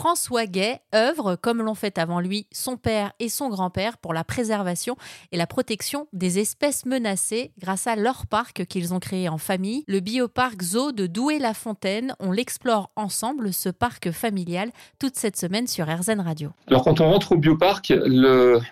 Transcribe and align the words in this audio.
François 0.00 0.46
Gay 0.46 0.80
œuvre, 0.94 1.36
comme 1.36 1.60
l'ont 1.60 1.74
fait 1.74 1.98
avant 1.98 2.20
lui 2.20 2.46
son 2.52 2.78
père 2.78 3.12
et 3.20 3.28
son 3.28 3.50
grand-père, 3.50 3.98
pour 3.98 4.14
la 4.14 4.24
préservation 4.24 4.96
et 5.30 5.36
la 5.36 5.46
protection 5.46 6.06
des 6.14 6.38
espèces 6.38 6.86
menacées 6.86 7.52
grâce 7.58 7.86
à 7.86 7.96
leur 7.96 8.26
parc 8.26 8.64
qu'ils 8.64 8.94
ont 8.94 8.98
créé 8.98 9.28
en 9.28 9.36
famille, 9.36 9.84
le 9.86 10.00
bioparc 10.00 10.62
Zoo 10.62 10.92
de 10.92 11.06
Douai-la-Fontaine. 11.06 12.14
On 12.18 12.32
l'explore 12.32 12.90
ensemble, 12.96 13.52
ce 13.52 13.68
parc 13.68 14.10
familial, 14.10 14.70
toute 14.98 15.16
cette 15.16 15.36
semaine 15.36 15.66
sur 15.66 15.86
RZN 15.86 16.20
Radio. 16.20 16.48
Alors 16.68 16.82
quand 16.82 17.02
on 17.02 17.10
rentre 17.10 17.32
au 17.32 17.36
bioparc, 17.36 17.92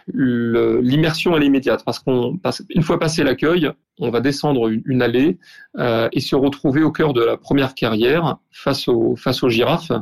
l'immersion 0.06 1.36
est 1.36 1.44
immédiate 1.44 1.84
parce 1.84 1.98
qu'on 1.98 2.40
une 2.70 2.82
fois 2.82 2.98
passé 2.98 3.22
l'accueil, 3.22 3.70
on 4.00 4.10
va 4.10 4.20
descendre 4.20 4.68
une, 4.68 5.02
allée 5.02 5.38
euh, 5.78 6.08
et 6.12 6.20
se 6.20 6.36
retrouver 6.36 6.82
au 6.82 6.92
cœur 6.92 7.12
de 7.12 7.22
la 7.22 7.36
première 7.36 7.74
carrière 7.74 8.36
face, 8.50 8.88
aux 8.88 9.16
face 9.16 9.42
aux 9.42 9.48
girafes. 9.48 9.92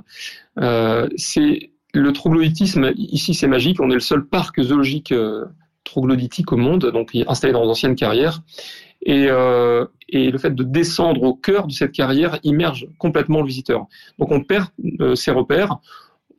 Euh, 0.59 1.09
c'est 1.17 1.71
le 1.95 2.13
troglodytisme 2.13 2.93
ici, 2.97 3.35
c'est 3.35 3.49
magique. 3.49 3.81
On 3.81 3.91
est 3.91 3.95
le 3.95 4.01
seul 4.01 4.27
parc 4.27 4.61
zoologique 4.61 5.13
euh, 5.13 5.45
troglodytique 5.85 6.53
au 6.53 6.57
monde, 6.57 6.91
donc 6.91 7.17
installé 7.27 7.53
dans 7.53 7.65
d'anciennes 7.65 7.97
carrières. 7.97 8.43
Et, 9.03 9.29
et, 10.09 10.31
le 10.33 10.39
fait 10.39 10.53
de 10.53 10.65
descendre 10.65 11.23
au 11.23 11.35
cœur 11.35 11.69
de 11.69 11.73
cette 11.73 11.93
carrière 11.93 12.41
immerge 12.43 12.89
complètement 12.99 13.41
le 13.41 13.47
visiteur. 13.47 13.87
Donc 14.19 14.33
on 14.33 14.43
perd 14.43 14.67
ses 15.15 15.31
repères, 15.31 15.79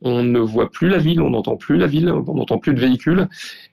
on 0.02 0.22
ne 0.22 0.40
voit 0.40 0.70
plus 0.70 0.90
la 0.90 0.98
ville, 0.98 1.22
on 1.22 1.30
n'entend 1.30 1.56
plus 1.56 1.78
la 1.78 1.88
ville, 1.88 2.12
on 2.12 2.34
n'entend 2.34 2.58
plus 2.58 2.74
de 2.74 2.82
véhicules, 2.82 3.30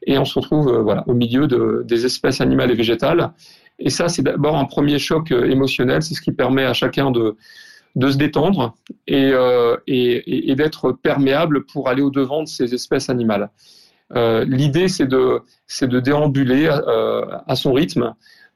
et 0.06 0.16
on 0.16 0.24
se 0.24 0.38
retrouve 0.38 0.70
voilà, 0.78 1.02
au 1.08 1.14
milieu 1.14 1.48
de, 1.48 1.82
des 1.84 2.06
espèces 2.06 2.40
animales 2.40 2.70
et 2.70 2.74
végétales. 2.74 3.32
Et 3.78 3.90
ça, 3.90 4.08
c'est 4.08 4.22
d'abord 4.22 4.56
un 4.56 4.64
premier 4.64 4.98
choc 4.98 5.32
euh, 5.32 5.50
émotionnel, 5.50 6.02
c'est 6.02 6.14
ce 6.14 6.20
qui 6.20 6.32
permet 6.32 6.64
à 6.64 6.72
chacun 6.72 7.10
de, 7.10 7.36
de 7.96 8.10
se 8.10 8.16
détendre 8.16 8.74
et, 9.06 9.30
euh, 9.32 9.76
et, 9.86 10.54
d'être 10.54 10.92
perméable 10.92 11.64
pour 11.66 11.88
aller 11.88 12.02
au-devant 12.02 12.42
de 12.42 12.48
ces 12.48 12.74
espèces 12.74 13.10
animales. 13.10 13.50
Euh, 14.14 14.44
L'idée, 14.44 14.88
c'est 14.88 15.06
de, 15.06 15.40
de 15.82 16.00
déambuler 16.00 16.68
à 16.68 17.56
son 17.56 17.72
rythme 17.72 18.14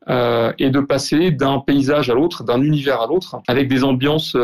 et 0.08 0.70
de 0.70 0.80
passer 0.80 1.30
d'un 1.30 1.58
paysage 1.60 2.10
à 2.10 2.14
l'autre, 2.14 2.44
d'un 2.44 2.62
univers 2.62 3.02
à 3.02 3.06
l'autre, 3.06 3.40
avec 3.48 3.68
des 3.68 3.84
ambiances 3.84 4.36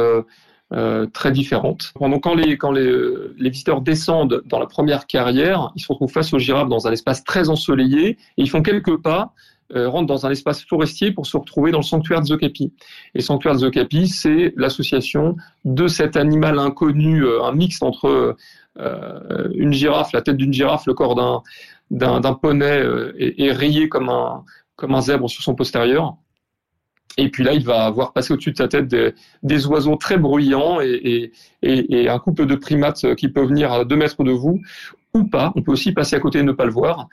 très 1.12 1.30
différentes. 1.30 1.92
Donc, 2.00 2.22
quand, 2.24 2.34
les, 2.34 2.58
quand 2.58 2.72
les, 2.72 2.92
les, 3.38 3.50
visiteurs 3.50 3.80
descendent 3.80 4.42
dans 4.46 4.58
la 4.58 4.66
première 4.66 5.06
carrière, 5.06 5.72
ils 5.76 5.82
se 5.82 5.88
retrouvent 5.88 6.10
face 6.10 6.32
aux 6.32 6.38
girafes 6.38 6.68
dans 6.68 6.86
un 6.88 6.92
espace 6.92 7.22
très 7.22 7.48
ensoleillé 7.48 8.10
et 8.10 8.18
ils 8.36 8.50
font 8.50 8.62
quelques 8.62 9.00
pas 9.00 9.34
euh, 9.72 9.88
rentrent 9.88 10.06
dans 10.06 10.26
un 10.26 10.30
espace 10.30 10.62
forestier 10.62 11.10
pour 11.10 11.26
se 11.26 11.38
retrouver 11.38 11.70
dans 11.70 11.78
le 11.78 11.84
sanctuaire 11.84 12.20
de 12.20 12.26
Zocapi. 12.26 12.74
Et 13.14 13.22
sanctuaire 13.22 13.54
de 13.54 13.60
Zocapi, 13.60 14.08
c'est 14.08 14.52
l'association 14.56 15.36
de 15.64 15.86
cet 15.88 16.16
animal 16.16 16.58
inconnu, 16.58 17.24
euh, 17.24 17.42
un 17.42 17.52
mix 17.52 17.80
entre 17.80 18.36
euh, 18.78 19.48
une 19.54 19.72
girafe, 19.72 20.12
la 20.12 20.20
tête 20.20 20.36
d'une 20.36 20.52
girafe, 20.52 20.86
le 20.86 20.92
corps 20.92 21.14
d'un 21.14 21.42
d'un 21.90 22.34
poney 22.34 22.82
et, 23.18 23.44
et, 23.44 23.52
rayé 23.52 23.88
comme 23.88 24.08
un 24.08 24.44
comme 24.76 24.94
un 24.94 25.00
zèbre 25.00 25.30
sur 25.30 25.42
son 25.42 25.54
postérieur. 25.54 26.16
Et 27.16 27.30
puis 27.30 27.44
là, 27.44 27.54
il 27.54 27.64
va 27.64 27.90
voir 27.90 28.12
passer 28.12 28.34
au-dessus 28.34 28.52
de 28.52 28.56
sa 28.56 28.68
tête 28.68 28.88
des, 28.88 29.14
des 29.42 29.66
oiseaux 29.66 29.96
très 29.96 30.18
bruyants 30.18 30.80
et, 30.80 31.30
et, 31.62 32.02
et, 32.02 32.08
un 32.08 32.18
couple 32.18 32.46
de 32.46 32.54
primates 32.54 33.14
qui 33.14 33.28
peut 33.28 33.44
venir 33.44 33.72
à 33.72 33.84
deux 33.84 33.96
mètres 33.96 34.24
de 34.24 34.32
vous 34.32 34.60
ou 35.14 35.24
pas. 35.24 35.52
On 35.54 35.62
peut 35.62 35.72
aussi 35.72 35.92
passer 35.92 36.16
à 36.16 36.20
côté 36.20 36.40
et 36.40 36.42
ne 36.42 36.52
pas 36.52 36.64
le 36.64 36.72
voir. 36.72 37.08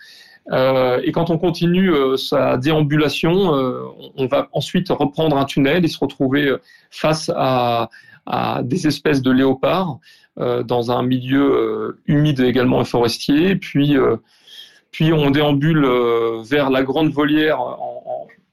Euh, 0.52 1.02
et 1.04 1.12
quand 1.12 1.30
on 1.30 1.38
continue 1.38 1.92
euh, 1.92 2.18
sa 2.18 2.58
déambulation, 2.58 3.56
euh, 3.56 3.84
on 4.18 4.26
va 4.28 4.50
ensuite 4.52 4.90
reprendre 4.90 5.38
un 5.38 5.46
tunnel 5.46 5.86
et 5.86 5.88
se 5.88 6.00
retrouver 6.00 6.56
face 6.90 7.32
à, 7.36 7.90
des 8.62 8.86
espèces 8.86 9.24
de 9.24 9.32
léopards 9.32 10.00
dans 10.38 10.92
un 10.92 11.02
milieu 11.02 11.98
humide 12.06 12.40
également 12.40 12.82
et 12.82 12.86
forestier. 12.86 13.56
Puis, 13.56 13.98
puis 14.92 15.12
on 15.12 15.32
déambule 15.32 15.86
vers 16.44 16.70
la 16.70 16.84
grande 16.84 17.12
volière 17.12 17.60
en 17.60 17.91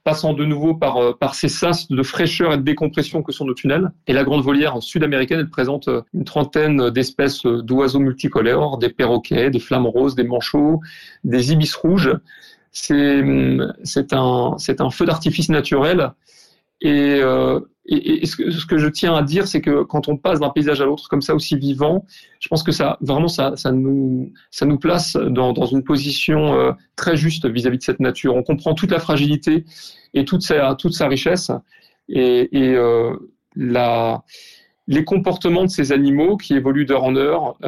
passant 0.08 0.32
de 0.32 0.46
nouveau 0.46 0.72
par, 0.72 0.96
euh, 0.96 1.12
par 1.12 1.34
ces 1.34 1.50
sas 1.50 1.86
de 1.88 2.02
fraîcheur 2.02 2.54
et 2.54 2.56
de 2.56 2.62
décompression 2.62 3.22
que 3.22 3.30
sont 3.30 3.44
nos 3.44 3.52
tunnels. 3.52 3.91
Et 4.06 4.14
la 4.14 4.24
grande 4.24 4.42
volière 4.42 4.82
sud-américaine, 4.82 5.41
elle 5.41 5.50
présente 5.50 5.88
euh, 5.88 6.00
une 6.14 6.24
trentaine 6.24 6.88
d'espèces 6.88 7.44
euh, 7.44 7.60
d'oiseaux 7.60 7.98
multicolores, 7.98 8.78
des 8.78 8.88
perroquets, 8.88 9.50
des 9.50 9.58
flammes 9.58 9.86
roses, 9.86 10.14
des 10.14 10.24
manchots, 10.24 10.80
des 11.24 11.52
ibis 11.52 11.74
rouges. 11.74 12.10
C'est 12.72 13.20
hum, 13.20 13.74
un 14.10 14.91
feu 14.91 15.04
d'artifice 15.04 15.50
naturel 15.50 16.12
et, 16.81 17.21
euh, 17.22 17.61
ce, 17.87 18.66
que, 18.66 18.78
je 18.78 18.89
tiens 18.89 19.15
à 19.15 19.22
dire, 19.22 19.49
c'est 19.49 19.61
que 19.61 19.83
quand 19.83 20.09
on 20.09 20.16
passe 20.16 20.41
d'un 20.41 20.50
paysage 20.50 20.81
à 20.81 20.84
l'autre 20.84 21.09
comme 21.09 21.22
ça 21.22 21.34
aussi 21.34 21.56
vivant, 21.56 22.05
je 22.39 22.49
pense 22.49 22.62
que 22.62 22.72
ça 22.72 22.99
vraiment 23.00 23.28
ça, 23.28 23.55
ça 23.56 23.72
nous 23.72 24.31
place 24.81 25.16
dans, 25.16 25.66
une 25.66 25.83
position 25.83 26.55
euh, 26.55 26.72
très 26.97 27.16
juste 27.16 27.47
vis-à-vis 27.47 27.77
-vis 27.77 27.81
de 27.81 27.84
cette 27.84 28.00
nature. 28.00 28.37
On 28.37 28.43
comprend 28.43 28.75
toute 28.75 28.91
la 28.91 29.00
fragilité 29.00 29.65
et 30.15 30.25
toute 30.25 30.43
sa 30.43 31.09
richesse 31.09 31.50
et, 32.09 32.49
euh, 32.55 33.16
les 34.91 35.05
comportements 35.05 35.65
de 35.65 35.71
ces 35.71 35.93
animaux 35.93 36.39
qui 36.39 36.55
évoluent 36.55 36.87
d'heure 36.87 37.05
en 37.05 37.15
heure, 37.16 37.59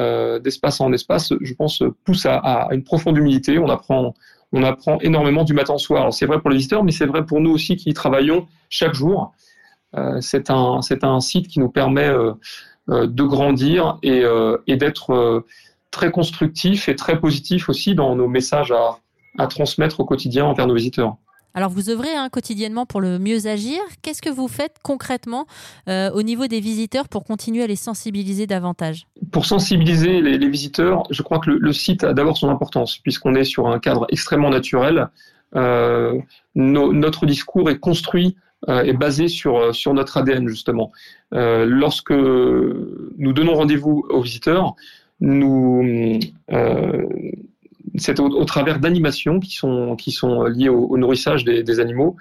d'espace 0.41 0.81
en 0.81 0.91
espace, 0.91 1.33
je 1.39 1.53
pense, 1.53 1.83
poussent 2.03 2.25
à, 2.25 2.37
à, 2.37 2.73
une 2.73 2.83
profonde 2.83 3.15
humilité. 3.17 3.59
On 3.59 3.69
apprend, 3.69 4.15
on 4.53 4.63
apprend 4.63 4.99
énormément 4.99 5.43
du 5.43 5.53
matin 5.53 5.75
au 5.75 5.77
soir. 5.77 6.13
C'est 6.13 6.25
vrai 6.25 6.39
pour 6.39 6.49
les 6.49 6.57
visiteurs, 6.57 6.83
mais 6.83 6.91
c'est 6.91 7.05
vrai 7.05 7.25
pour 7.25 7.39
nous 7.39 7.51
aussi 7.51 7.75
qui 7.77 7.93
travaillons 7.93 8.47
chaque 8.69 8.93
jour. 8.93 9.33
Euh, 9.95 10.19
c'est 10.21 10.49
un, 10.49 10.81
site 11.19 11.47
qui 11.47 11.59
nous 11.59 11.69
permet 11.69 12.07
euh, 12.07 12.33
euh 12.89 13.07
de 13.07 13.23
grandir 13.23 13.97
et, 14.03 14.23
d'être 14.77 15.45
très 15.91 16.11
constructif 16.11 16.89
et 16.89 16.95
très 16.95 17.19
positif 17.19 17.69
aussi 17.69 17.95
dans 17.95 18.15
nos 18.15 18.27
messages 18.27 18.73
à 19.37 19.47
transmettre 19.47 19.99
au 19.99 20.05
quotidien 20.05 20.45
envers 20.45 20.67
nos 20.67 20.75
visiteurs. 20.75 21.17
Alors 21.53 21.69
vous 21.69 21.89
œuvrez 21.89 22.13
hein, 22.15 22.29
quotidiennement 22.29 22.85
pour 22.85 23.01
le 23.01 23.19
mieux 23.19 23.47
agir. 23.47 23.79
Qu'est-ce 24.01 24.21
que 24.21 24.29
vous 24.29 24.47
faites 24.47 24.77
concrètement 24.83 25.45
euh, 25.87 26.11
au 26.11 26.23
niveau 26.23 26.47
des 26.47 26.59
visiteurs 26.59 27.09
pour 27.09 27.23
continuer 27.23 27.63
à 27.63 27.67
les 27.67 27.75
sensibiliser 27.75 28.47
davantage? 28.47 29.07
Pour 29.31 29.45
sensibiliser 29.45 30.21
les, 30.21 30.49
visiteurs, 30.49 31.03
je 31.09 31.21
crois 31.21 31.39
que 31.39 31.49
le, 31.49 31.73
site 31.73 32.03
a 32.03 32.13
d'abord 32.13 32.37
son 32.37 32.49
importance 32.49 32.97
puisqu'on 32.97 33.35
est 33.35 33.43
sur 33.43 33.67
un 33.67 33.79
cadre 33.79 34.05
extrêmement 34.09 34.49
naturel. 34.49 35.09
Euh, 35.55 36.17
no, 36.55 36.93
notre 36.93 37.25
discours 37.25 37.69
est 37.69 37.79
construit 37.79 38.37
euh, 38.69 38.83
est 38.83 38.93
basé 38.93 39.27
sur, 39.27 39.73
sur 39.73 39.91
notre 39.95 40.17
ADN 40.17 40.47
justement. 40.47 40.91
Euh, 41.33 41.65
lorsque 41.65 42.11
nous 42.11 43.33
donnons 43.33 43.55
rendez-vous 43.55 44.05
aux 44.09 44.21
visiteurs, 44.21 44.75
nous 45.19 46.19
euh, 46.51 47.07
c'est 48.01 48.19
au, 48.19 48.45
travers 48.45 48.79
d'animations 48.79 49.39
qui 49.39 49.55
sont, 49.55 49.95
liées 50.45 50.69
au, 50.69 50.97
nourrissage 50.97 51.43
des, 51.43 51.79
animaux. 51.79 52.17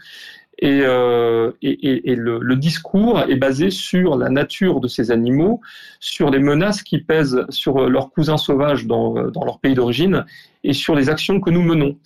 Et, 0.58 0.82
euh, 0.82 1.52
le, 1.62 2.54
discours 2.54 3.20
est 3.22 3.36
basé 3.36 3.70
sur 3.70 4.16
la 4.16 4.28
nature 4.28 4.80
de 4.80 4.88
ces 4.88 5.10
animaux, 5.10 5.60
sur 6.00 6.30
les 6.30 6.38
menaces 6.38 6.82
qui 6.82 6.98
pèsent 6.98 7.44
sur 7.48 7.88
leurs 7.88 8.10
cousins 8.10 8.36
sauvages 8.36 8.86
dans, 8.86 9.30
dans 9.30 9.44
leur 9.44 9.58
pays 9.58 9.74
d'origine 9.74 10.24
et 10.64 10.72
sur 10.72 10.94
les 10.94 11.08
actions 11.08 11.40
que 11.40 11.50
nous 11.50 11.62
menons. 11.62 11.96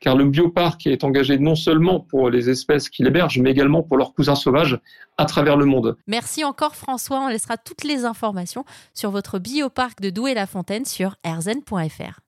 Car 0.00 0.16
le 0.16 0.26
bioparc 0.26 0.86
est 0.86 1.02
engagé 1.02 1.38
non 1.38 1.54
seulement 1.54 1.98
pour 1.98 2.28
les 2.28 2.50
espèces 2.50 2.90
qu'il 2.90 3.06
héberge, 3.06 3.38
mais 3.38 3.50
également 3.50 3.82
pour 3.82 3.96
leurs 3.96 4.12
cousins 4.12 4.34
sauvages 4.34 4.78
à 5.16 5.24
travers 5.24 5.56
le 5.56 5.64
monde. 5.64 5.96
Merci 6.06 6.44
encore 6.44 6.76
François, 6.76 7.20
on 7.20 7.28
laissera 7.28 7.56
toutes 7.56 7.84
les 7.84 8.04
informations 8.04 8.64
sur 8.92 9.10
votre 9.10 9.38
bioparc 9.38 10.00
de 10.00 10.10
Douai-la-Fontaine 10.10 10.84
sur 10.84 11.16
rzn.fr. 11.24 12.23